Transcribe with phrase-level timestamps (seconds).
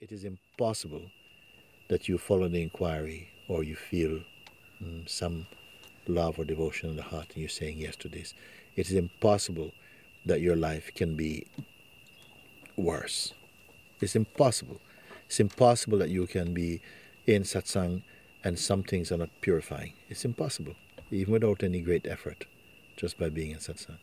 [0.00, 1.10] It is impossible
[1.88, 4.20] that you follow the inquiry or you feel
[4.82, 5.46] mm, some
[6.06, 8.34] love or devotion in the heart and you're saying yes to this.
[8.76, 9.70] It is impossible
[10.26, 11.46] that your life can be
[12.76, 13.34] worse.
[14.00, 14.80] It's impossible.
[15.26, 16.82] It's impossible that you can be
[17.26, 18.02] in satsang
[18.42, 19.94] and some things are not purifying.
[20.08, 20.74] It's impossible,
[21.10, 22.46] even without any great effort,
[22.96, 23.98] just by being in satsang.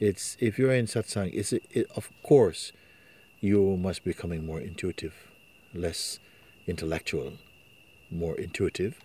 [0.00, 2.72] It's if you're in satsang, it's it, of course
[3.40, 5.14] you must be becoming more intuitive,
[5.72, 6.18] less
[6.66, 7.34] intellectual,
[8.10, 8.98] more intuitive,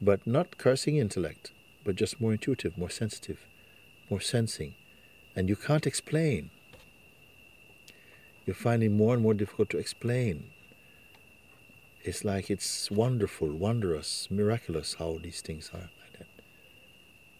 [0.00, 1.52] but not cursing intellect,
[1.84, 3.46] but just more intuitive, more sensitive,
[4.08, 4.74] more sensing.
[5.36, 6.50] And you can't explain.
[8.46, 10.50] You're finding more and more difficult to explain.
[12.02, 16.26] It's like it's wonderful, wondrous, miraculous how these things are like that.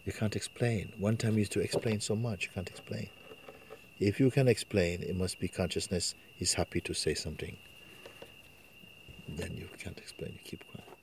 [0.03, 0.93] You can't explain.
[0.97, 3.09] One time you used to explain so much, you can't explain.
[3.99, 7.57] If you can explain, it must be consciousness is happy to say something.
[9.27, 10.94] Then you can't explain, you keep quiet.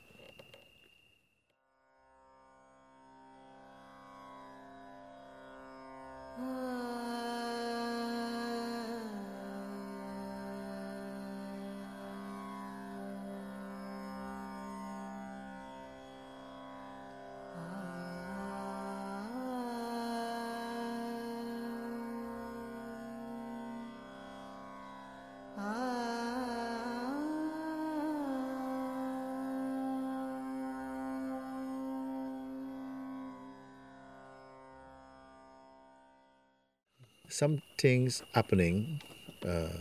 [37.82, 39.00] Things happening,
[39.44, 39.78] uh,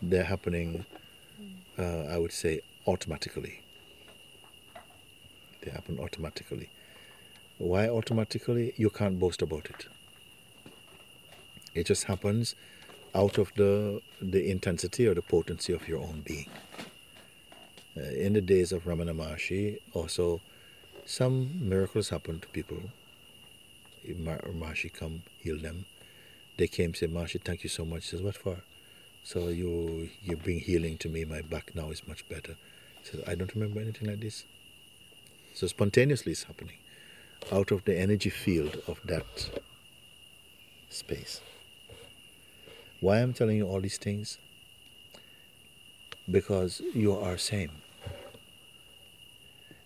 [0.00, 0.86] they're happening,
[1.76, 3.62] uh, I would say, automatically.
[5.60, 6.70] They happen automatically.
[7.58, 8.74] Why automatically?
[8.76, 9.86] You can't boast about it.
[11.74, 12.54] It just happens
[13.12, 16.48] out of the, the intensity or the potency of your own being.
[17.96, 20.40] Uh, in the days of Ramana Maharshi, also
[21.06, 22.82] some miracles happened to people.
[24.06, 25.86] Maharshi come heal them
[26.56, 28.04] they came said, Maharshi, thank you so much.
[28.04, 28.58] He says, what for?
[29.22, 31.24] So you you bring healing to me.
[31.24, 32.56] My back now is much better.
[33.02, 34.44] Says, I don't remember anything like this.
[35.54, 36.78] So spontaneously it's happening
[37.52, 39.50] out of the energy field of that
[40.90, 41.40] space.
[43.00, 44.38] Why I'm telling you all these things?
[46.30, 47.70] Because you are same.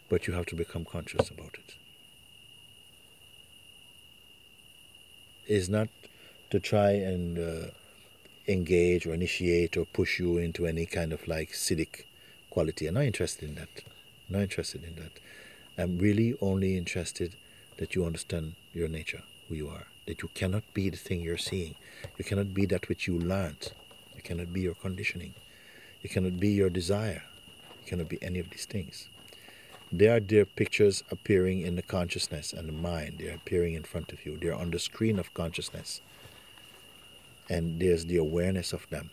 [0.08, 1.74] But you have to become conscious about it.
[5.46, 5.88] It's not
[6.50, 7.70] to try and uh,
[8.46, 12.04] engage or initiate or push you into any kind of like Siddhic
[12.50, 12.86] quality.
[12.86, 13.68] I'm not interested in that.
[14.28, 15.12] I'm not interested in that.
[15.76, 17.36] I'm really only interested
[17.76, 19.86] that you understand your nature, who you are.
[20.06, 21.74] That you cannot be the thing you're seeing.
[22.16, 23.72] You cannot be that which you learned.
[24.16, 25.34] You cannot be your conditioning.
[26.02, 27.22] You cannot be your desire.
[27.82, 29.08] You cannot be any of these things.
[29.92, 33.18] They are their pictures appearing in the consciousness and the mind.
[33.18, 34.38] They are appearing in front of you.
[34.38, 36.00] They are on the screen of consciousness
[37.48, 39.10] and there's the awareness of them.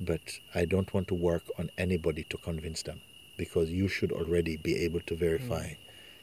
[0.00, 0.20] But
[0.54, 3.00] I don't want to work on anybody to convince them
[3.36, 5.76] because you should already be able to verify mm.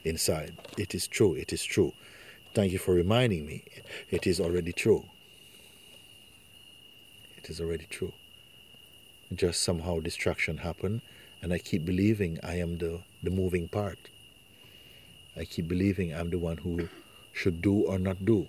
[0.03, 0.57] inside.
[0.77, 1.93] It is true, it is true.
[2.53, 3.63] Thank you for reminding me.
[4.11, 5.05] It is already true.
[7.37, 8.13] It is already true.
[9.33, 11.01] Just somehow distraction happened
[11.41, 13.97] and I keep believing I am the, the moving part.
[15.35, 16.89] I keep believing I'm the one who
[17.33, 18.47] should do or not do.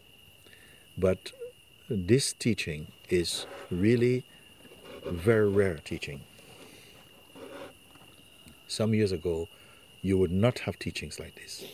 [0.96, 1.32] But
[1.88, 4.24] this teaching is really
[5.04, 6.20] very rare teaching.
[8.68, 9.48] Some years ago,
[10.02, 11.64] you would not have teachings like this.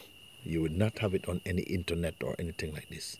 [0.44, 3.18] You would not have it on any internet or anything like this.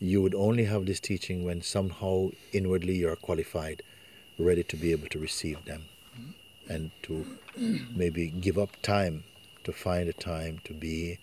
[0.00, 3.82] You would only have this teaching when somehow inwardly you are qualified,
[4.38, 5.84] ready to be able to receive them,
[6.68, 7.26] and to
[7.94, 9.24] maybe give up time
[9.64, 11.18] to find a time to be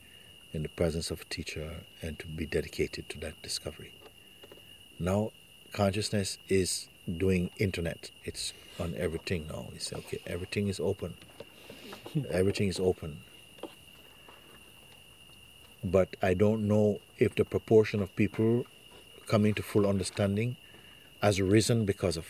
[0.55, 3.93] in the presence of a teacher and to be dedicated to that discovery.
[4.97, 5.31] Now,
[5.73, 6.87] consciousness is
[7.17, 8.09] doing internet.
[8.23, 9.67] It's on everything now.
[9.77, 11.15] Say, okay, everything is open.
[12.31, 13.17] everything is open.
[15.83, 18.65] But I don't know if the proportion of people
[19.27, 20.55] coming to full understanding
[21.21, 22.25] has risen because of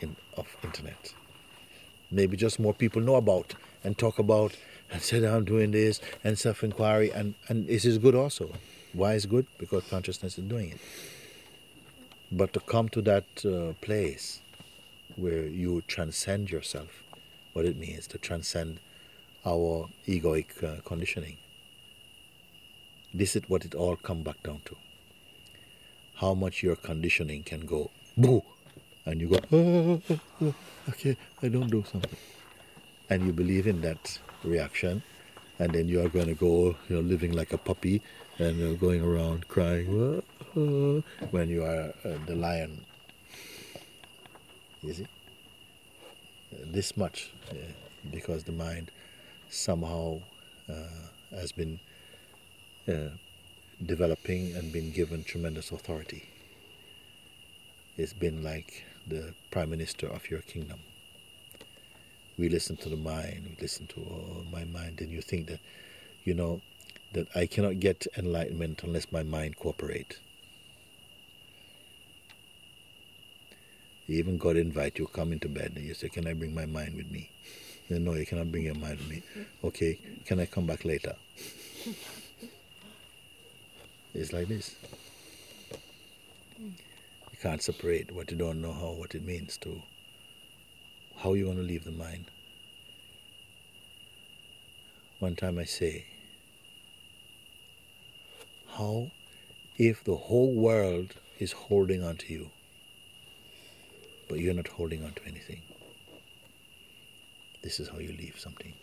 [0.00, 1.14] in, of internet.
[2.10, 3.54] Maybe just more people know about
[3.84, 4.56] and talk about
[4.90, 8.50] and say I'm doing this and self-inquiry and, and this is good also.
[8.92, 9.46] Why is good?
[9.58, 10.80] Because consciousness is doing it.
[12.30, 14.40] But to come to that uh, place
[15.16, 17.02] where you transcend yourself,
[17.52, 18.80] what it means to transcend
[19.44, 21.36] our egoic uh, conditioning.
[23.14, 24.76] This is what it all come back down to.
[26.16, 28.42] How much your conditioning can go boo
[29.06, 30.54] and you go, oh, oh, oh,
[30.90, 32.18] okay, I don't do something.
[33.08, 35.02] And you believe in that reaction,
[35.58, 38.02] and then you are going to go, you know, living like a puppy
[38.38, 40.22] and uh, going around crying
[41.30, 42.84] when you are uh, the lion.
[44.82, 45.06] You see?
[46.52, 47.54] this much, uh,
[48.10, 48.90] because the mind
[49.48, 50.20] somehow
[50.68, 50.74] uh,
[51.30, 51.80] has been
[52.88, 53.10] uh,
[53.84, 56.28] developing and been given tremendous authority.
[57.96, 60.80] It's been like the prime minister of your kingdom.
[62.38, 65.58] We listen to the mind, we listen to oh, my mind, and you think that,
[66.24, 66.60] you know,
[67.12, 70.18] that I cannot get enlightenment unless my mind cooperate.
[74.06, 76.94] Even God invite you come into bed and you say, Can I bring my mind
[76.96, 77.30] with me?
[77.88, 79.22] You no, you cannot bring your mind with me.
[79.64, 81.16] Okay, can I come back later?
[84.14, 84.74] It's like this.
[86.58, 89.82] You can't separate what you don't know how what it means to
[91.18, 92.26] how you want to leave the mind.
[95.18, 96.06] One time I say,
[98.68, 99.10] how
[99.76, 102.50] if the whole world is holding on to you,
[104.28, 105.62] but you're not holding on to anything?
[107.62, 108.74] This is how you leave something.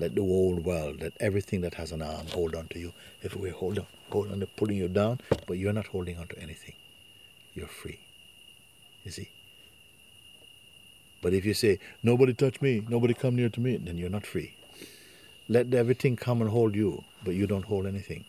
[0.00, 2.92] Let the whole world, let everything that has an arm hold on to you.
[3.22, 6.38] Everywhere, hold on, hold on, they're pulling you down, but you're not holding on to
[6.40, 6.74] anything.
[7.54, 8.00] You're free.
[9.04, 9.30] You see?
[11.26, 14.24] But if you say, nobody touch me, nobody come near to me, then you're not
[14.24, 14.54] free.
[15.48, 18.24] Let everything come and hold you, but you don't hold anything.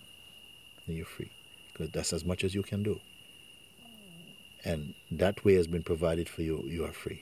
[0.88, 1.30] Then you're free.
[1.72, 3.00] Because that's as much as you can do.
[4.66, 7.22] And that way has been provided for you, you are free.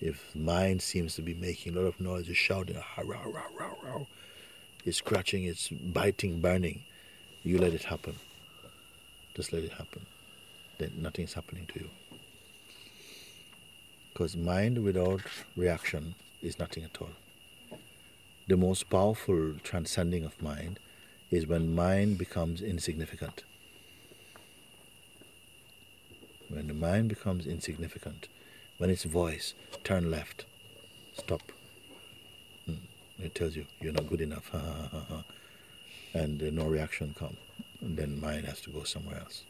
[0.00, 3.48] If mind seems to be making a lot of noise, it's shouting, rah, rah, rah,
[3.58, 4.04] rah, rah.
[4.84, 6.84] it's scratching, it's biting, burning,
[7.42, 8.14] you let it happen.
[9.34, 10.06] Just let it happen.
[10.78, 11.90] Then nothing's happening to you.
[14.12, 15.22] Because mind without
[15.56, 17.10] reaction is nothing at all.
[18.48, 20.78] The most powerful transcending of mind
[21.30, 23.44] is when mind becomes insignificant.
[26.50, 28.28] When the mind becomes insignificant,
[28.76, 30.44] when its voice turn left,
[31.14, 31.40] stop.
[32.66, 32.74] Hmm.
[33.18, 34.50] It tells you you're not good enough,
[36.14, 37.38] and no reaction come,
[37.82, 39.44] and then mind has to go somewhere else.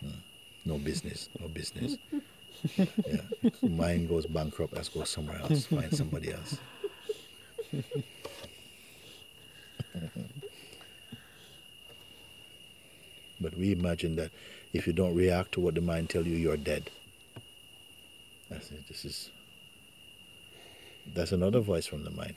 [0.00, 0.10] Hmm.
[0.64, 1.96] No business, no business.
[2.76, 3.20] yeah,
[3.62, 6.58] mind goes bankrupt, let's go somewhere else, find somebody else.
[13.40, 14.30] but we imagine that
[14.72, 16.90] if you don't react to what the mind tells you, you're dead.
[18.50, 19.30] I said, this is
[21.14, 22.36] that's another voice from the mind.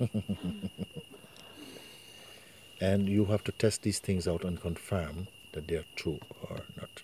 [2.80, 6.58] and you have to test these things out and confirm that they are true or
[6.76, 7.02] not.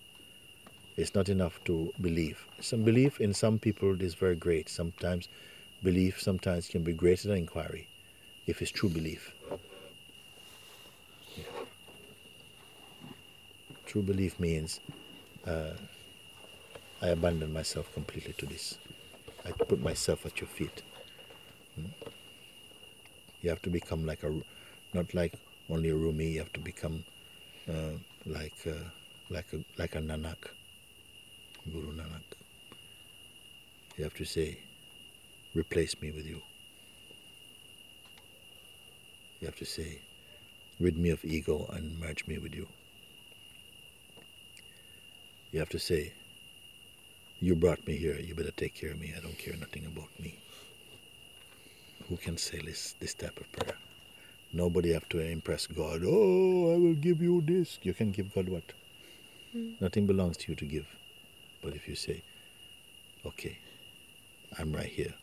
[0.96, 2.46] It's not enough to believe.
[2.60, 4.68] Some belief in some people is very great.
[4.68, 5.28] Sometimes
[5.82, 7.88] belief sometimes can be greater than inquiry
[8.46, 9.32] if it's true belief.
[11.36, 11.44] Yeah.
[13.86, 14.80] True belief means
[15.46, 15.72] uh,
[17.00, 18.78] I abandon myself completely to this.
[19.44, 20.82] I put myself at your feet.
[21.74, 21.86] Hmm?
[23.40, 24.32] You have to become like a,
[24.94, 25.34] not like
[25.70, 26.32] only a Rumi.
[26.32, 27.04] You have to become
[27.68, 28.72] uh, like uh,
[29.30, 30.48] like a like a Nanak,
[31.70, 32.24] Guru Nanak.
[33.96, 34.58] You have to say,
[35.54, 36.40] replace me with you.
[39.40, 40.00] You have to say,
[40.80, 42.66] rid me of ego and merge me with you.
[45.50, 46.14] You have to say,
[47.40, 48.18] you brought me here.
[48.18, 49.12] You better take care of me.
[49.16, 50.38] I don't care nothing about me.
[52.08, 53.76] Who can say this, this type of prayer?
[54.52, 56.02] Nobody have to impress God.
[56.04, 57.78] Oh, I will give you this.
[57.82, 58.72] You can give God what?
[59.56, 59.80] Mm.
[59.80, 60.86] Nothing belongs to you to give.
[61.62, 62.22] But if you say,
[63.24, 63.58] okay,
[64.58, 65.14] I'm right here,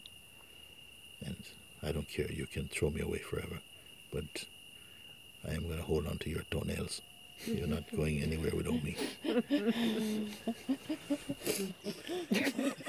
[1.25, 1.35] and
[1.83, 3.59] I don't care, you can throw me away forever,
[4.11, 4.45] but
[5.47, 7.01] I am going to hold on to your toenails.
[7.45, 8.97] You're not going anywhere without me.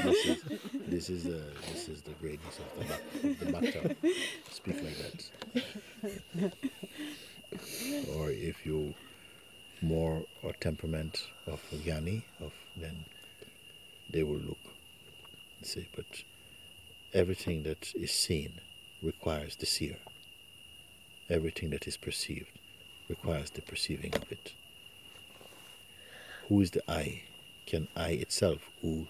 [0.02, 0.42] this is
[0.88, 2.66] this is the this is the greatness of
[3.22, 3.96] the, the bhakta.
[4.50, 5.30] Speak like that.
[8.16, 8.94] or if you
[9.82, 10.52] more or
[11.10, 13.04] temperament of Jnani, of then
[14.10, 14.58] they will look
[15.62, 16.06] say, but
[17.12, 18.60] everything that is seen
[19.02, 19.96] requires the seer.
[21.28, 22.50] Everything that is perceived
[23.08, 24.54] requires the perceiving of it.
[26.48, 27.22] Who is the I?
[27.66, 29.06] Can I itself, who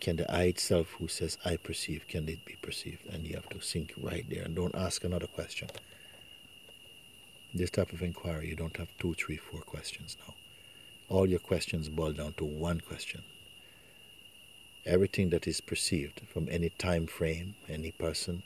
[0.00, 3.06] can the I itself who says I perceive, can it be perceived?
[3.12, 5.68] And you have to sink right there and don't ask another question.
[7.56, 10.34] This type of inquiry, you don't have two, three, four questions now.
[11.08, 13.22] All your questions boil down to one question.
[14.84, 18.42] Everything that is perceived from any time frame, any person,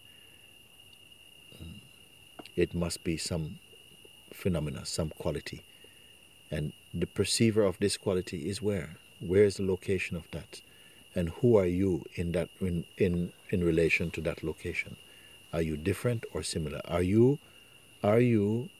[1.60, 1.80] mm,
[2.54, 3.58] it must be some
[4.32, 5.64] phenomena, some quality.
[6.48, 8.96] And the perceiver of this quality is where?
[9.18, 10.60] Where is the location of that?
[11.16, 14.96] And who are you in that in, in, in relation to that location?
[15.52, 16.80] Are you different or similar?
[16.84, 17.40] Are you
[18.04, 18.70] are you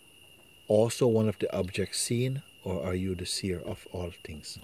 [0.71, 4.57] also one of the objects seen or are you the seer of all things?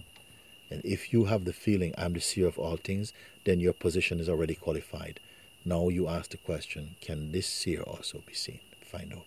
[0.71, 3.13] And if you have the feeling I'm the seer of all things,
[3.45, 5.19] then your position is already qualified.
[5.65, 8.61] Now you ask the question, can this seer also be seen?
[8.85, 9.27] Find out.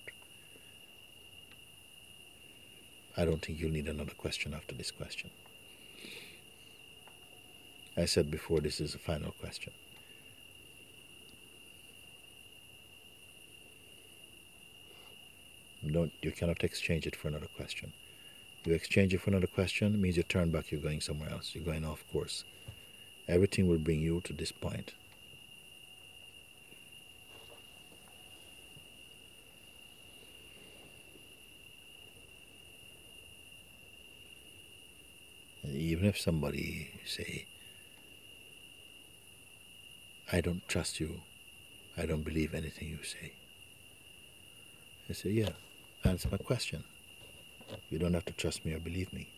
[3.17, 5.31] I don't think you'll need another question after this question.
[7.97, 9.73] I said before, this is a final question.
[15.87, 17.93] Don't, you cannot exchange it for another question.
[18.65, 21.63] You exchange it for another question, means you turn back, you're going somewhere else, you're
[21.63, 22.43] going off course.
[23.27, 24.93] Everything will bring you to this point.
[35.63, 37.45] And even if somebody say,
[40.31, 41.21] I don't trust you,
[41.97, 43.31] I don't believe anything you say.
[45.09, 45.49] I say, yeah,
[46.03, 46.83] answer my question.
[47.89, 49.29] You don't have to trust me or believe me.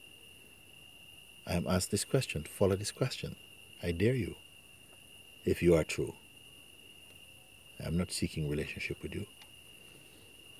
[1.47, 2.43] I am asked this question.
[2.43, 3.35] Follow this question.
[3.81, 4.35] I dare you.
[5.43, 6.13] If you are true.
[7.83, 9.25] I'm not seeking relationship with you.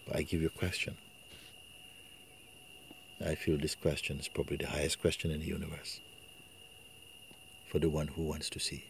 [0.08, 0.98] But I give you a question.
[3.24, 6.00] I feel this question is probably the highest question in the universe
[7.72, 8.86] for the one who wants to see.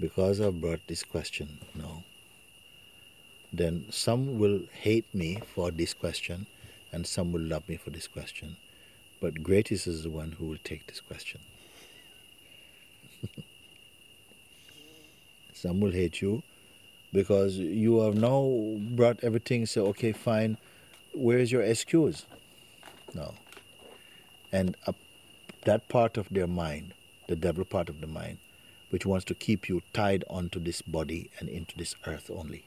[0.00, 2.04] because I've brought this question now,
[3.52, 6.46] then some will hate me for this question
[6.92, 8.56] and some will love me for this question.
[9.20, 11.40] But greatest is the one who will take this question.
[15.52, 16.42] some will hate you
[17.12, 20.56] because you have now brought everything, so okay, fine,
[21.14, 22.26] where is your excuse?
[23.14, 23.34] No.
[24.52, 24.92] And uh,
[25.64, 26.94] that part of their mind,
[27.26, 28.38] the devil part of the mind,
[28.90, 32.64] which wants to keep you tied onto this body and into this earth only.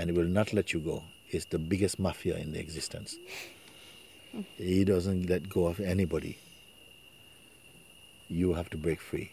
[0.00, 1.02] And it will not let you go.
[1.28, 3.16] It's the biggest mafia in the existence.
[4.56, 6.38] He doesn't let go of anybody.
[8.26, 9.30] You have to break free.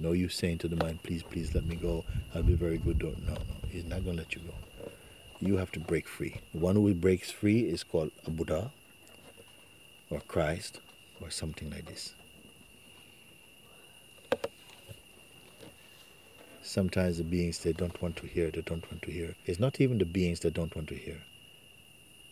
[0.00, 2.04] No you saying to the mind, please, please let me go.
[2.34, 2.98] I'll be very good.
[2.98, 3.68] Don't, no, no.
[3.70, 4.90] He's not going to let you go.
[5.38, 6.40] You have to break free.
[6.52, 8.72] The one who breaks free is called a Buddha
[10.10, 10.80] or Christ
[11.20, 12.14] or something like this.
[16.62, 19.34] Sometimes the beings they don't want to hear, they don't want to hear.
[19.46, 21.20] It's not even the beings that don't want to hear.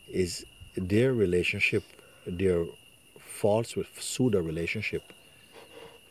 [0.09, 0.45] Is
[0.77, 1.85] their relationship,
[2.27, 2.65] their
[3.19, 5.13] false with pseudo relationship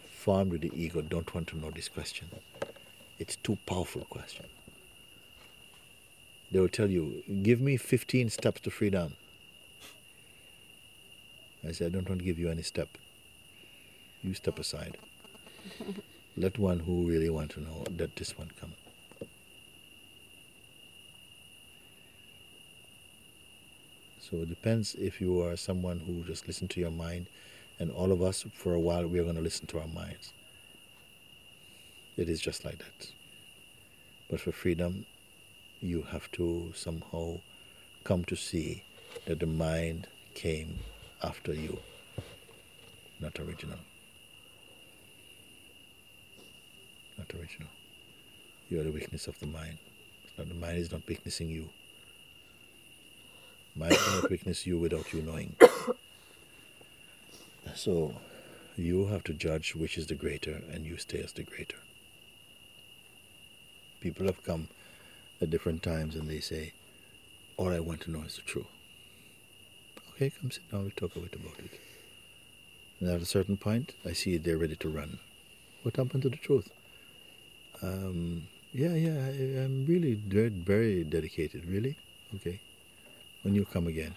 [0.09, 2.27] formed with the ego don't want to know this question.
[3.19, 4.45] It's too powerful question.
[6.51, 9.15] They will tell you, give me 15 steps to freedom.
[11.67, 12.89] I said, I don't want to give you any step.
[14.21, 14.97] You step aside.
[16.39, 18.71] Let one who really want to know that this one come.
[24.21, 27.27] So it depends if you are someone who just listen to your mind,
[27.77, 30.31] and all of us for a while we are going to listen to our minds.
[32.15, 33.11] It is just like that.
[34.29, 35.05] But for freedom,
[35.81, 37.41] you have to somehow
[38.05, 38.85] come to see
[39.25, 40.79] that the mind came
[41.21, 41.79] after you,
[43.19, 43.79] not original.
[47.19, 47.69] Not original.
[48.69, 49.77] You are the weakness of the mind.
[50.37, 51.69] Not the mind is not weaknessing you.
[53.75, 55.55] Mind cannot weakness you without you knowing.
[57.75, 58.15] So
[58.75, 61.77] you have to judge which is the greater and you stay as the greater.
[64.01, 64.69] People have come
[65.39, 66.73] at different times and they say,
[67.57, 68.65] All I want to know is the truth.
[70.15, 71.79] Okay, come sit down, we'll talk a bit about it.
[72.99, 75.19] And at a certain point, I see they're ready to run.
[75.83, 76.69] What happened to the truth?
[77.81, 81.97] Um, yeah, yeah, I, am really very, very dedicated, really.
[82.35, 82.59] Okay.
[83.43, 84.15] When you come again,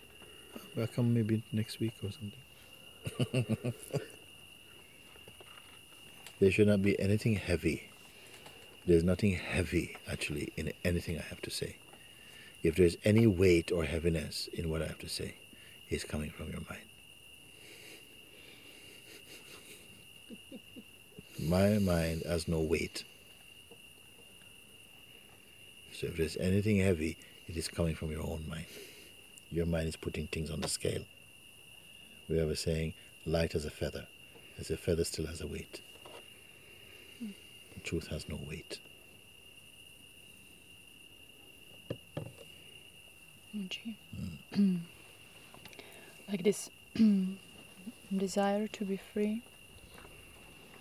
[0.78, 3.73] I'll come maybe next week or something.
[6.40, 7.88] there should not be anything heavy.
[8.85, 11.76] There's nothing heavy, actually, in anything I have to say.
[12.62, 15.37] If there's any weight or heaviness in what I have to say,
[15.88, 16.83] it's coming from your mind.
[21.38, 23.04] My mind has no weight.
[26.03, 27.17] So if there's anything heavy,
[27.47, 28.67] it is coming from your own mind.
[29.51, 31.05] Your mind is putting things on the scale.
[32.29, 32.95] We have a saying,
[33.25, 34.09] light as a feather,
[34.59, 35.81] as a feather still has a weight.
[37.21, 38.81] The truth has no weight.
[43.55, 44.81] Mm.
[46.29, 46.69] like this
[48.17, 49.45] desire to be free.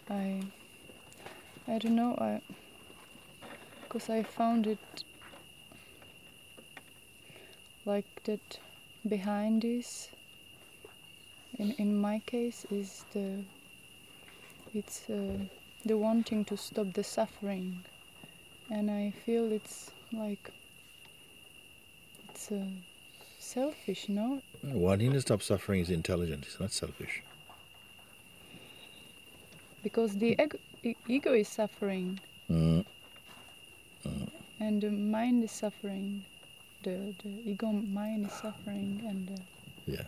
[0.10, 0.42] I
[1.68, 2.16] I don't know.
[2.20, 2.42] I
[3.84, 5.04] because I found it
[7.86, 8.60] like that
[9.08, 10.10] behind this
[11.58, 13.44] in in my case is the
[14.74, 15.38] it's uh,
[15.86, 17.84] the wanting to stop the suffering
[18.70, 20.52] and I feel it's like
[22.30, 22.66] it's uh,
[23.40, 24.42] selfish, no?
[24.64, 26.46] Wanting to stop suffering is intelligent.
[26.46, 27.22] It's not selfish.
[29.84, 30.58] Because the ego,
[31.08, 32.20] ego is suffering.
[32.50, 32.86] Mm.
[34.08, 34.30] Mm.
[34.60, 36.24] And the mind is suffering.
[36.84, 39.04] The, the ego mind is suffering.
[39.08, 39.42] and uh,
[39.86, 40.06] Yes.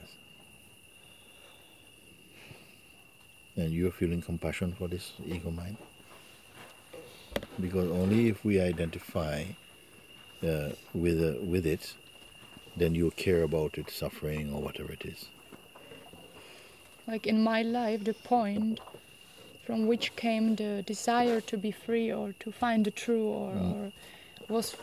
[3.55, 5.77] And you're feeling compassion for this ego mind?
[7.59, 9.43] Because only if we identify
[10.43, 11.93] uh, with, uh, with it
[12.75, 15.27] then you care about it suffering or whatever it is.
[17.07, 18.79] Like in my life, the point
[19.65, 23.73] from which came the desire to be free or to find the true or, mm.
[23.73, 23.91] or
[24.49, 24.75] was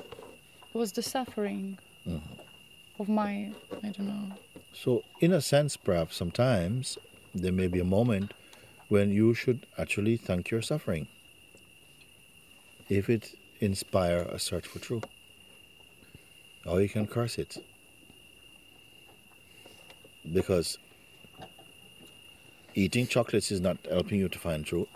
[0.72, 2.20] was the suffering mm.
[2.98, 4.36] of my I don't know.
[4.72, 6.98] So in a sense perhaps sometimes
[7.34, 8.32] there may be a moment
[8.88, 11.06] when you should actually thank your suffering
[12.88, 15.04] if it inspire a search for truth.
[16.66, 17.56] Or you can curse it
[20.32, 20.78] because
[22.74, 24.88] eating chocolates is not helping you to find truth.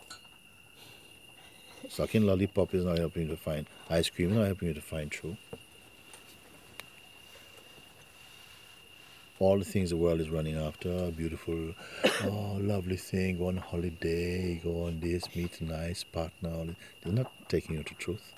[1.88, 4.80] Sucking lollipop is not helping you to find ice cream is not helping you to
[4.80, 5.36] find truth.
[9.44, 11.74] All the things the world is running after, beautiful,
[12.22, 17.30] oh, lovely thing, go on holiday, go on this, meet a nice partner, it's not
[17.46, 18.32] taking you to truth.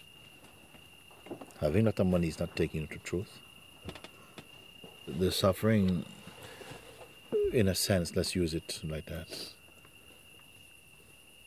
[1.60, 3.38] Having a lot of money is not taking you to truth.
[5.06, 6.04] The suffering
[7.52, 9.28] in a sense, let's use it like that,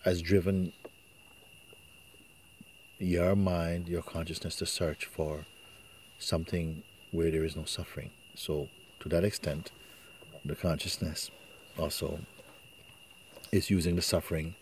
[0.05, 0.71] has driven
[2.97, 5.45] your mind, your consciousness to search for
[6.17, 8.11] something where there is no suffering.
[8.35, 8.69] So,
[8.99, 9.71] to that extent,
[10.45, 11.31] the consciousness
[11.77, 12.19] also
[13.51, 14.55] is using the suffering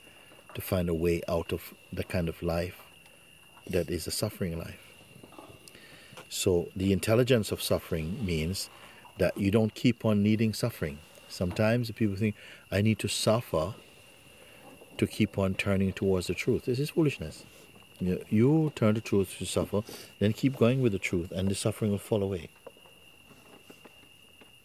[0.53, 2.81] to find a way out of the kind of life
[3.69, 4.79] that is a suffering life.
[6.29, 8.69] So, the intelligence of suffering means
[9.17, 10.99] that you don't keep on needing suffering.
[11.29, 12.35] Sometimes people think,
[12.71, 13.73] I need to suffer
[14.97, 16.65] to keep on turning towards the truth.
[16.65, 17.45] This is foolishness.
[17.99, 19.81] You, turn to truth to suffer,
[20.19, 22.49] then keep going with the truth, and the suffering will fall away.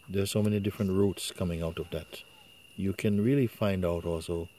[0.09, 2.23] There are so many different routes coming out of that.
[2.75, 4.49] You can really find out also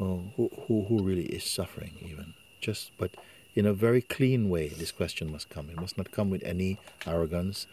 [0.00, 2.34] uh, who, who, who really is suffering, even.
[2.60, 3.14] Just, but
[3.54, 5.68] in a very clean way, this question must come.
[5.70, 7.66] It must not come with any arrogance,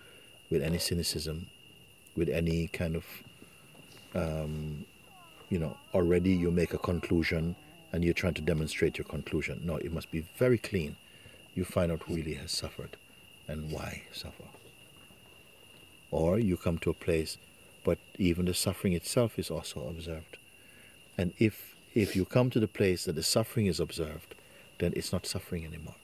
[0.49, 1.47] with any cynicism,
[2.15, 3.05] with any kind of
[4.15, 4.85] um,
[5.49, 7.55] you know, already you make a conclusion
[7.91, 9.61] and you're trying to demonstrate your conclusion.
[9.63, 10.95] No, it must be very clean.
[11.53, 12.97] You find out who really has suffered
[13.47, 14.45] and why suffer.
[16.13, 17.37] Or you come to a place,
[17.83, 20.37] but even the suffering itself is also observed.
[21.17, 24.35] And if if you come to the place that the suffering is observed,
[24.77, 25.95] then it's not suffering anymore.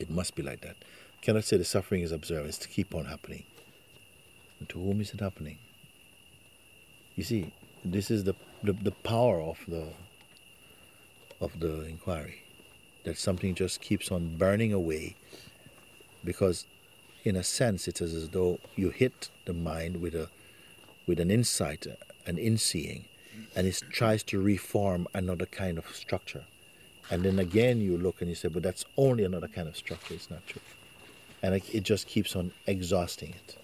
[0.00, 0.74] It must be like that.
[1.22, 3.44] Cannot say the suffering is observed, it's to keep on happening.
[4.58, 5.58] And to whom is it happening?
[7.14, 7.54] You see,
[7.84, 9.92] this is the, the, the power of the
[11.40, 12.42] of the inquiry.
[13.04, 15.14] That something just keeps on burning away
[16.24, 16.66] because
[17.24, 20.28] in a sense it is as though you hit the mind with a
[21.06, 21.86] with an insight,
[22.26, 23.04] an inseeing,
[23.56, 26.44] and it tries to reform another kind of structure.
[27.10, 30.14] And then again you look and you say, but that's only another kind of structure,
[30.14, 30.60] it's not true.
[31.42, 33.56] And it, it just keeps on exhausting it.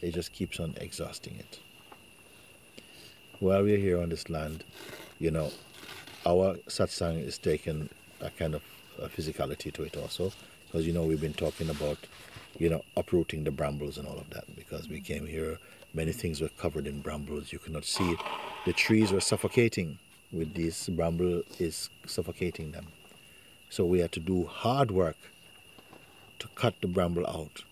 [0.00, 1.58] It just keeps on exhausting it
[3.42, 4.62] while we're here on this land,
[5.18, 5.50] you know,
[6.24, 7.88] our satsang is taking
[8.20, 8.62] a kind of
[9.00, 10.32] a physicality to it also,
[10.72, 11.98] because you know we've been talking about,
[12.58, 14.56] you know, uprooting the brambles and all of that.
[14.56, 15.58] Because we came here,
[15.92, 17.52] many things were covered in brambles.
[17.52, 18.18] You could not see it.
[18.64, 19.98] The trees were suffocating
[20.32, 22.86] with this bramble is suffocating them.
[23.68, 25.18] So we had to do hard work
[26.38, 27.64] to cut the bramble out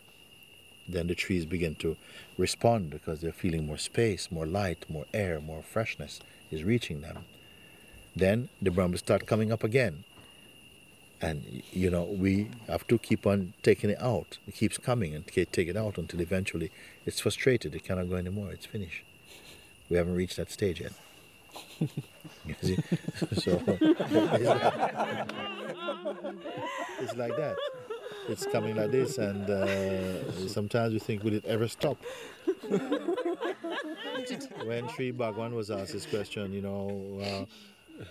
[0.93, 1.97] then the trees begin to
[2.37, 7.25] respond because they're feeling more space, more light, more air, more freshness is reaching them.
[8.17, 10.05] then the brambles start coming up again.
[11.23, 14.39] And, you know, we have to keep on taking it out.
[14.49, 16.71] It keeps coming and take it out until eventually
[17.05, 17.75] it's frustrated.
[17.75, 18.53] It cannot go anymore.
[18.53, 19.05] It's finished.
[19.91, 20.93] We haven't reached that stage yet.
[23.35, 23.61] so
[27.01, 27.57] it's like that.
[28.29, 31.99] It's coming like this, and uh, sometimes we think, will it ever stop?
[34.65, 37.45] when Sri Bhagwan was asked this question, you know, uh,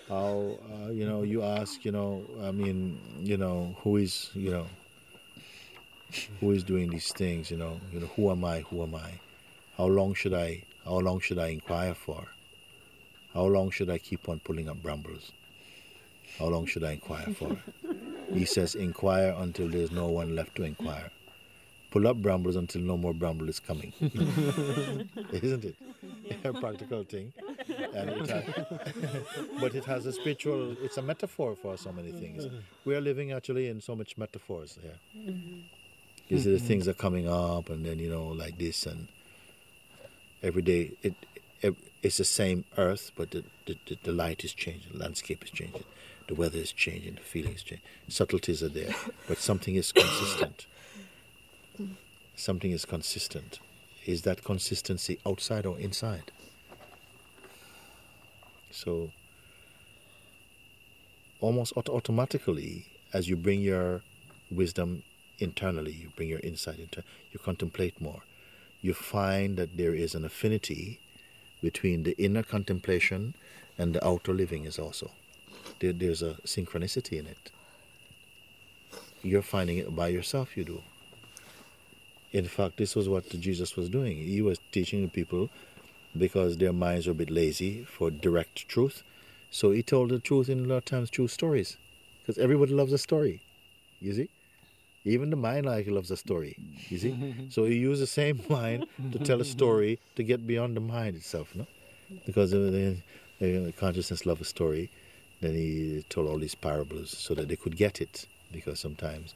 [0.07, 4.51] how, uh, you know, you ask, you know, I mean, you know, who is, you
[4.51, 4.67] know,
[6.39, 9.11] who is doing these things, you know, you know, who am I, who am I?
[9.77, 12.25] How long should I, how long should I inquire for?
[13.33, 15.31] How long should I keep on pulling up brambles?
[16.37, 17.57] How long should I inquire for?
[18.33, 21.11] He says, inquire until there's no one left to inquire.
[21.91, 23.91] Pull up brambles until no more bramble is coming.
[25.31, 25.75] Isn't it?
[26.43, 27.33] A practical thing.
[27.95, 28.43] And it has,
[29.59, 32.47] but it has a spiritual, it's a metaphor for so many things.
[32.85, 34.99] We are living actually in so much metaphors here.
[35.17, 35.59] Mm-hmm.
[36.27, 39.07] These are the things are coming up, and then, you know, like this, and
[40.43, 41.15] every day it,
[41.61, 45.49] it it's the same earth, but the, the, the light is changing, the landscape is
[45.49, 45.83] changing.
[46.27, 47.81] The weather is changing, the feelings change.
[48.07, 48.93] Subtleties are there,
[49.27, 50.67] but something is consistent.
[52.35, 53.59] Something is consistent.
[54.05, 56.31] Is that consistency outside or inside?
[58.71, 59.11] So,
[61.39, 64.01] almost automatically, as you bring your
[64.51, 65.03] wisdom
[65.39, 68.21] internally, you bring your insight into, you contemplate more.
[68.81, 70.99] You find that there is an affinity
[71.61, 73.35] between the inner contemplation
[73.77, 75.11] and the outer living is also
[75.79, 77.51] there, there's a synchronicity in it.
[79.21, 80.81] You're finding it by yourself, you do.
[82.31, 84.17] In fact, this was what Jesus was doing.
[84.17, 85.49] He was teaching the people
[86.17, 89.03] because their minds were a bit lazy for direct truth.
[89.51, 91.77] So he told the truth in a lot of times, true stories.
[92.21, 93.41] Because everybody loves a story.
[93.99, 94.29] You see?
[95.05, 96.57] Even the mind like loves a story.
[96.89, 97.35] You see?
[97.49, 101.15] so he used the same mind to tell a story to get beyond the mind
[101.15, 101.65] itself, no?
[102.25, 102.97] Because the,
[103.39, 104.91] the consciousness loves a story.
[105.41, 108.27] Then he told all these parables so that they could get it.
[108.51, 109.35] Because sometimes,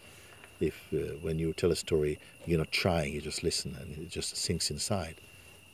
[0.60, 4.10] if uh, when you tell a story, you're not trying, you just listen and it
[4.10, 5.16] just sinks inside.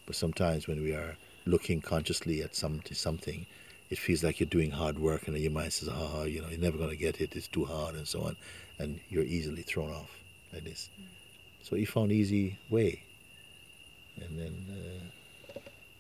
[0.10, 3.46] But sometimes when we are looking consciously at some, something,
[3.92, 6.50] it feels like you're doing hard work, and your mind says, "Ah, oh, you know,
[6.50, 7.36] you're never going to get it.
[7.36, 8.36] It's too hard," and so on,
[8.80, 10.12] and you're easily thrown off
[10.52, 10.90] like this.
[11.00, 11.06] Mm.
[11.62, 13.04] So he found easy way,
[14.24, 15.60] and then uh,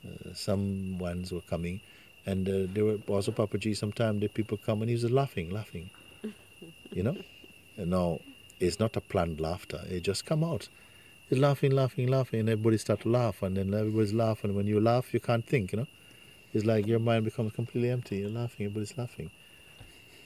[0.09, 1.81] uh, some ones were coming
[2.29, 5.89] and uh, there were also Papaji, sometimes the people come and he's laughing, laughing.
[6.91, 7.17] You know?
[7.77, 8.19] And now,
[8.59, 10.67] it's not a planned laughter, it just come out.
[11.29, 14.49] He's laughing, laughing, laughing, and everybody start to laugh, and then everybody's laughing.
[14.49, 15.87] And when you laugh, you can't think, you know?
[16.53, 18.17] It's like your mind becomes completely empty.
[18.17, 19.29] You're laughing, everybody's laughing.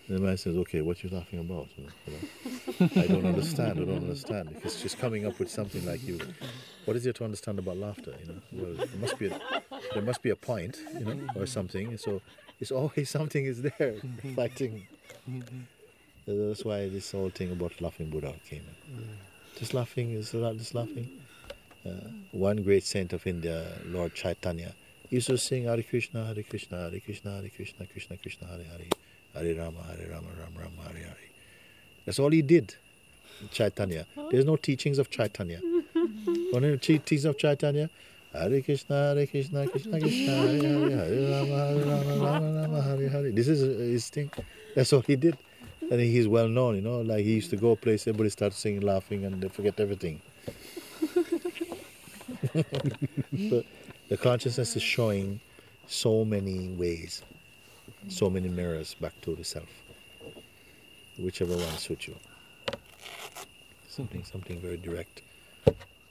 [0.08, 1.68] And the man says, okay, what are you laughing about?
[1.78, 4.54] You know, I don't understand, I don't understand.
[4.54, 6.20] Because she's coming up with something like you.
[6.86, 8.14] What is there to understand about laughter?
[8.22, 9.40] You know, well, there must be a,
[9.94, 11.98] there must be a point, you know, or something.
[11.98, 12.22] So
[12.62, 14.36] it's always something is there mm-hmm.
[14.36, 14.88] fighting.
[16.26, 19.18] That's why this whole thing about laughing Buddha came in.
[19.60, 21.10] Just laughing is not just laughing.
[21.86, 21.92] Uh,
[22.32, 24.74] one great saint of India, Lord Chaitanya,
[25.10, 28.88] used to sing Hare Krishna, Hare Krishna, Hare Krishna, Hare Krishna, Krishna Krishna, Hare Hare.
[29.34, 31.18] Hare Rama, Hare Rama, Ram Rama, Hare Hare.
[32.06, 32.76] That's all he did.
[33.52, 34.06] Chaitanya.
[34.32, 35.60] There's no teachings of Chaitanya.
[36.52, 37.90] One of the teachings of Chaitanya,
[38.32, 43.10] Hare Krishna, Hare Krishna, Krishna Krishna, Hare Hare, Hare Rama, Hare Rama, Rama Rama, Hare
[43.10, 43.32] Hare.
[43.32, 44.32] This is his thing.
[44.76, 45.38] That's all he did.
[45.92, 48.82] And he's well known, you know, like he used to go place, everybody starts singing,
[48.82, 50.22] laughing, and they forget everything.
[53.50, 53.64] so
[54.10, 55.40] the consciousness is showing
[55.88, 57.24] so many ways
[58.10, 59.70] so many mirrors back to the self.
[61.18, 62.16] Whichever one suits you.
[63.88, 65.22] Something something very direct.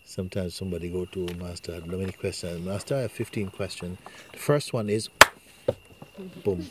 [0.04, 2.64] Sometimes somebody go to master, how many questions?
[2.64, 3.98] Master, I have 15 questions.
[4.32, 5.08] The first one is
[6.44, 6.70] boom.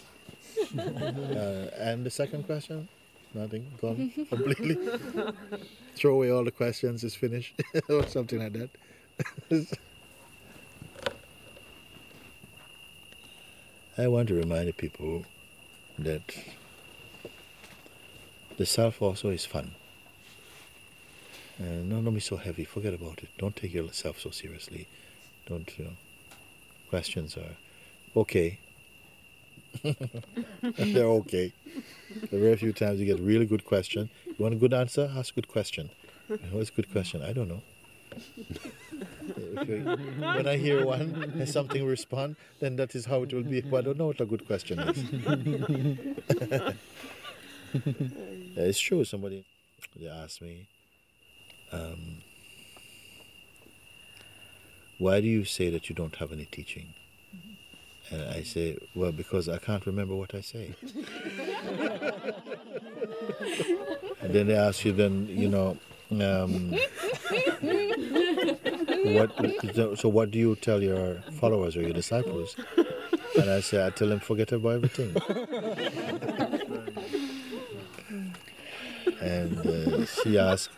[0.79, 2.87] uh, and the second question?
[3.33, 4.77] Nothing, gone completely.
[5.95, 7.53] Throw away all the questions, it's finished,
[7.89, 9.77] or something like that.
[13.97, 15.25] I want to remind the people
[15.99, 16.21] that
[18.57, 19.71] the self also is fun.
[21.59, 22.65] Uh, no, don't be so heavy.
[22.65, 23.29] Forget about it.
[23.37, 24.87] Don't take yourself so seriously.
[25.45, 25.91] Don't, you know.
[26.89, 27.55] Questions are
[28.15, 28.59] okay.
[30.77, 31.53] They're okay.
[32.31, 34.09] Very few times you get a really good question.
[34.25, 35.11] You want a good answer?
[35.15, 35.89] Ask a good question.
[36.51, 37.21] What's a good question?
[37.21, 37.61] I don't know.
[39.55, 43.61] When I hear one and something respond, then that is how it will be.
[43.61, 44.97] But I don't know what a good question is.
[48.55, 49.03] it's true.
[49.05, 49.45] Somebody
[49.95, 50.67] they asked me,
[51.71, 52.21] um,
[54.97, 56.93] "Why do you say that you don't have any teaching?"
[58.11, 60.75] And I say, "Well, because I can't remember what I say."
[64.21, 65.77] and then they ask you, then you know.
[66.11, 66.73] Um,
[69.03, 69.31] what
[69.97, 72.55] so what do you tell your followers or your disciples
[73.39, 75.15] and i say i tell them forget about everything
[79.21, 80.69] and uh, she asked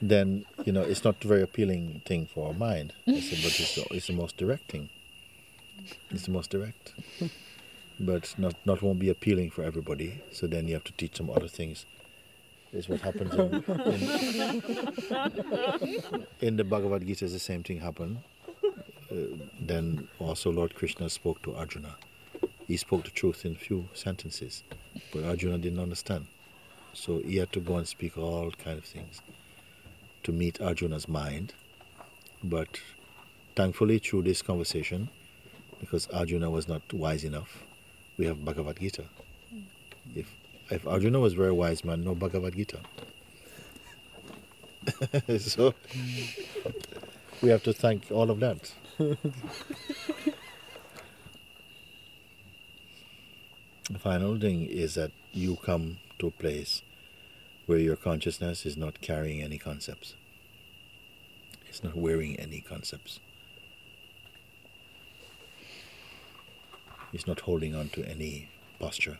[0.00, 3.60] then you know it's not a very appealing thing for our mind i said but
[3.60, 4.88] it's the, it's the most direct thing
[6.10, 6.92] it's the most direct
[7.98, 11.30] but not not won't be appealing for everybody so then you have to teach some
[11.30, 11.86] other things
[12.72, 13.54] is what happens in,
[15.10, 17.26] in, in, the Bhagavad Gita.
[17.26, 18.18] The same thing happened.
[19.10, 19.14] Uh,
[19.60, 21.96] then also Lord Krishna spoke to Arjuna.
[22.66, 24.62] He spoke the truth in few sentences,
[25.12, 26.26] but Arjuna didn't understand.
[26.92, 29.20] So he had to go and speak all kind of things
[30.22, 31.54] to meet Arjuna's mind.
[32.44, 32.80] But
[33.56, 35.10] thankfully, through this conversation,
[35.80, 37.64] because Arjuna was not wise enough,
[38.16, 39.04] we have Bhagavad Gita.
[40.14, 40.26] If
[40.70, 42.78] if Arjuna was very wise man, no Bhagavad Gita.
[45.38, 45.74] so
[47.42, 48.72] we have to thank all of that.
[48.98, 49.16] the
[53.98, 56.82] final thing is that you come to a place
[57.66, 60.14] where your consciousness is not carrying any concepts.
[61.68, 63.20] It's not wearing any concepts.
[67.12, 69.18] It's not holding on to any posture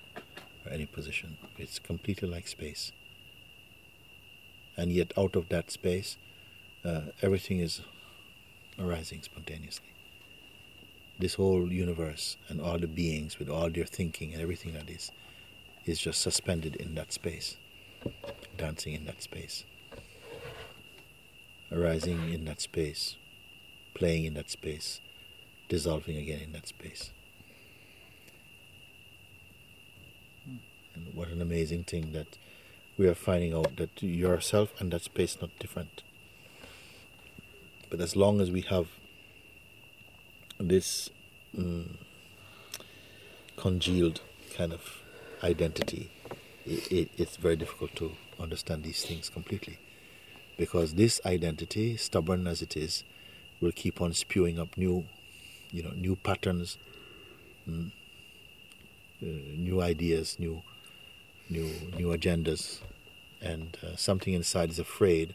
[0.64, 1.38] or any position.
[1.59, 2.92] It's completely like space.
[4.76, 6.16] And yet, out of that space,
[6.85, 7.83] uh, everything is
[8.79, 9.88] arising spontaneously.
[11.18, 15.11] This whole universe and all the beings with all their thinking and everything that is,
[15.85, 17.57] is just suspended in that space,
[18.57, 19.64] dancing in that space,
[21.72, 23.16] arising in that space,
[23.94, 25.00] playing in that space,
[25.68, 27.11] dissolving again in that space.
[31.00, 32.38] And what an amazing thing that
[32.98, 36.02] we are finding out that yourself and that space not different.
[37.88, 38.88] But as long as we have
[40.58, 41.10] this
[41.56, 41.98] um,
[43.56, 44.20] congealed
[44.54, 45.02] kind of
[45.42, 46.10] identity,
[46.66, 49.78] it, it, it's very difficult to understand these things completely.
[50.56, 53.04] Because this identity, stubborn as it is,
[53.60, 55.06] will keep on spewing up new,
[55.70, 56.76] you know, new patterns,
[57.68, 57.90] mm,
[59.22, 60.62] uh, new ideas, new
[61.50, 62.80] new new agendas,
[63.42, 65.34] and uh, something inside is afraid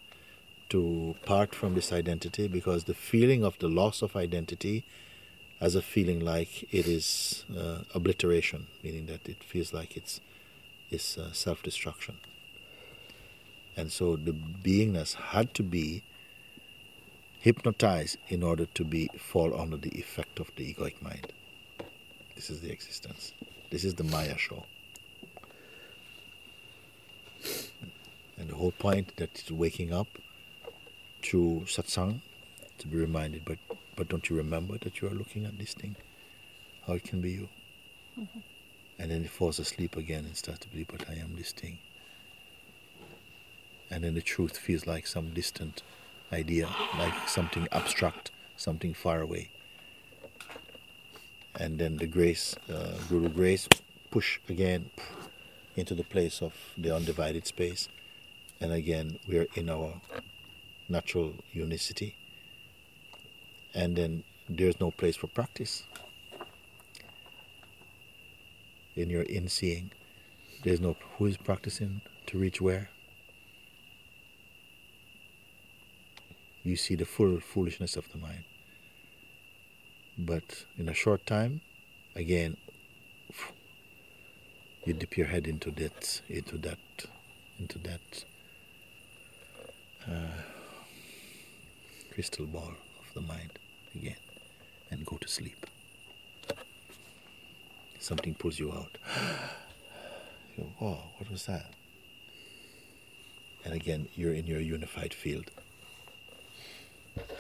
[0.70, 4.84] to part from this identity because the feeling of the loss of identity
[5.62, 10.22] as a feeling like it is uh, obliteration, meaning that it feels like it's
[10.90, 12.18] it's uh, self-destruction.
[13.78, 16.04] And so the beingness had to be
[17.40, 21.34] hypnotized in order to be fall under the effect of the egoic mind.
[22.36, 23.34] This is the existence.
[23.70, 24.66] This is the Maya show.
[28.38, 30.08] And the whole point that it's waking up
[31.24, 32.22] through satsang
[32.78, 33.58] to be reminded, but
[33.96, 35.96] but don't you remember that you are looking at this thing?
[36.86, 37.50] How it can be you?
[38.20, 38.40] Mm-hmm.
[39.00, 41.80] And then it falls asleep again and starts to believe, but I am this thing.
[43.90, 45.84] And then the truth feels like some distant
[46.32, 49.50] idea, like something abstract, something far away.
[51.58, 53.70] And then the grace, uh, Guru grace,
[54.12, 54.90] push again
[55.76, 57.88] into the place of the undivided space.
[58.66, 60.02] And again, we're in our
[60.90, 62.16] natural unicity.
[63.76, 65.84] And then there's no place for practice.
[68.96, 69.92] In your in seeing,
[70.64, 72.90] there's no who is practicing to reach where.
[76.64, 78.46] You see the full foolishness of the mind.
[80.18, 81.62] But in a short time,
[82.16, 82.58] again,
[84.86, 86.80] you dip your head into that into that
[87.60, 88.26] into that
[90.10, 90.42] uh,
[92.14, 93.52] crystal ball of the mind
[93.94, 94.16] again
[94.92, 95.66] and go to sleep.
[98.00, 98.98] Something pulls you out.
[100.58, 101.74] You go, oh what was that?
[103.64, 105.52] And again you're in your unified field.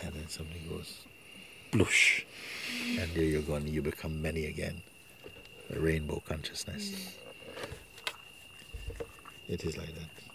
[0.04, 1.06] And then something goes
[1.71, 2.25] blush
[2.99, 4.82] and there you're gone you become many again.
[5.73, 7.15] A rainbow consciousness.
[9.47, 10.34] It is like that.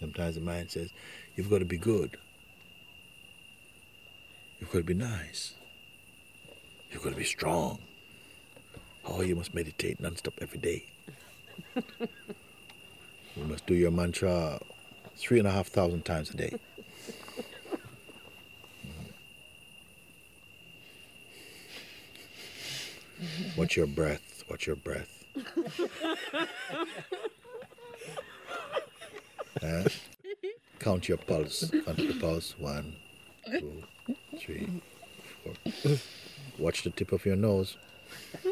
[0.00, 0.90] Sometimes the mind says,
[1.34, 2.16] you've got to be good.
[4.60, 5.54] You've got to be nice.
[6.90, 7.78] You've got to be strong.
[9.04, 10.84] Oh, you must meditate non-stop every day.
[11.76, 14.58] you must do your mantra
[15.16, 16.58] three and a half thousand times a day.
[23.56, 24.44] Watch your breath.
[24.50, 25.24] Watch your breath.
[30.78, 31.70] Count your pulse.
[31.84, 32.54] Count the pulse.
[32.58, 32.96] One,
[33.50, 33.82] two,
[34.38, 34.82] three,
[35.42, 35.54] four.
[36.58, 37.76] Watch the tip of your nose.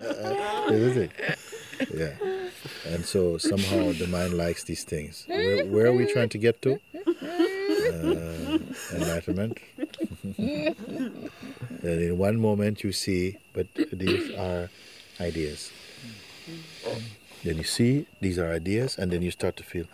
[0.00, 1.10] Is it?
[1.92, 2.14] Yeah.
[2.86, 5.24] And so somehow the mind likes these things.
[5.26, 6.80] Where, where are we trying to get to?
[6.94, 8.58] Uh,
[8.94, 9.58] enlightenment.
[10.38, 11.30] and
[11.82, 14.68] in one moment you see, but these are
[15.20, 15.70] ideas.
[17.46, 19.86] Then you see these are ideas, and then you start to feel,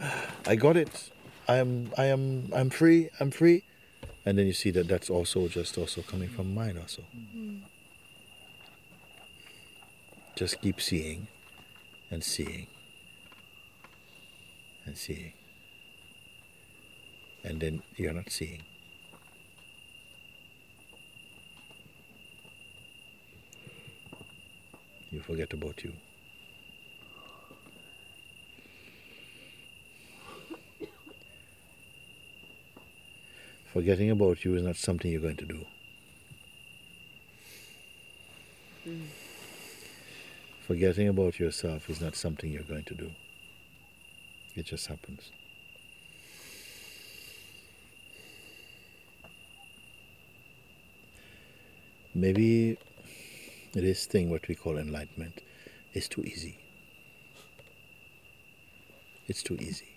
[0.47, 1.11] I got it.
[1.47, 3.11] I am, I am, I'm free.
[3.21, 3.63] I'm free.
[4.25, 7.03] And then you see that that's also just also coming from mind also.
[7.15, 7.57] Mm-hmm.
[10.35, 11.27] Just keep seeing,
[12.11, 12.69] and seeing,
[14.87, 15.35] and seeing,
[17.45, 18.63] and then you're not seeing.
[25.11, 25.93] You forget about you.
[33.73, 35.65] Forgetting about you is not something you're going to do.
[38.85, 39.05] Hmm.
[40.67, 43.11] Forgetting about yourself is not something you're going to do.
[44.55, 45.31] It just happens.
[52.15, 52.77] Maybe
[53.73, 55.41] this thing, what we call enlightenment,
[55.95, 56.59] is too easy.
[59.29, 59.92] It's too easy.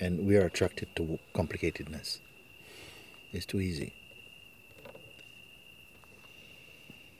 [0.00, 2.20] And we are attracted to complicatedness.
[3.32, 3.92] It's too easy.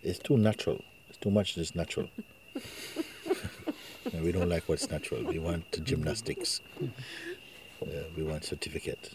[0.02, 0.82] It's too natural.
[1.10, 2.08] It's too much that's natural.
[4.12, 5.22] and we don't like what's natural.
[5.24, 6.62] We want gymnastics.
[6.82, 9.10] Uh, we want certificate.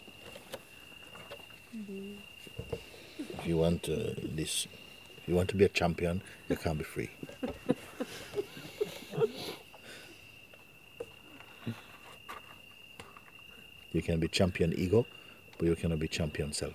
[3.18, 4.68] If you want uh, this,
[5.18, 7.10] if you want to be a champion, you can't be free.
[13.96, 15.06] You can be champion ego,
[15.56, 16.74] but you cannot be champion self.